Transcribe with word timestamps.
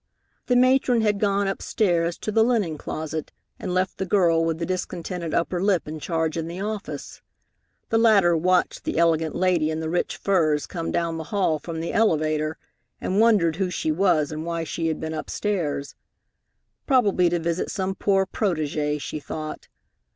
The 0.47 0.55
matron 0.55 1.01
had 1.01 1.19
gone 1.19 1.47
upstairs 1.47 2.17
to 2.17 2.31
the 2.31 2.43
linen 2.43 2.75
closet 2.75 3.31
and 3.59 3.71
left 3.71 3.99
the 3.99 4.05
girl 4.07 4.43
with 4.43 4.57
the 4.57 4.65
discontented 4.65 5.31
upper 5.35 5.61
lip 5.61 5.87
in 5.87 5.99
charge 5.99 6.37
in 6.37 6.47
the 6.47 6.59
office. 6.59 7.21
The 7.89 7.99
latter 7.99 8.35
watched 8.35 8.83
the 8.83 8.97
elegant 8.97 9.35
lady 9.35 9.69
in 9.69 9.79
the 9.79 9.91
rich 9.91 10.17
furs 10.17 10.65
come 10.65 10.91
down 10.91 11.17
the 11.19 11.25
hall 11.25 11.59
from 11.59 11.81
the 11.81 11.93
elevator, 11.93 12.57
and 12.99 13.19
wondered 13.19 13.57
who 13.57 13.69
she 13.69 13.91
was 13.91 14.31
and 14.31 14.43
why 14.43 14.63
she 14.63 14.87
had 14.87 14.99
been 14.99 15.13
upstairs. 15.13 15.93
Probably 16.87 17.29
to 17.29 17.37
visit 17.37 17.69
some 17.69 17.93
poor 17.93 18.25
protégée, 18.25 18.99
she 18.99 19.19
thought. 19.19 19.67